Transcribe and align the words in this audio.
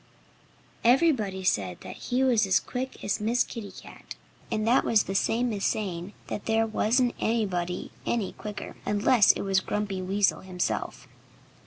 Everybody 0.83 1.43
said 1.43 1.81
that 1.81 1.95
he 1.95 2.23
was 2.23 2.47
as 2.47 2.59
quick 2.59 3.03
as 3.03 3.21
Miss 3.21 3.43
Kitty 3.43 3.71
Cat. 3.71 4.15
And 4.51 4.65
that 4.65 4.83
was 4.83 5.03
the 5.03 5.13
same 5.13 5.53
as 5.53 5.63
saying 5.63 6.13
that 6.25 6.47
there 6.47 6.65
wasn't 6.65 7.13
anybody 7.19 7.91
any 8.03 8.33
quicker 8.33 8.77
unless 8.83 9.31
it 9.33 9.41
was 9.43 9.59
Grumpy 9.59 10.01
Weasel 10.01 10.39
himself. 10.41 11.07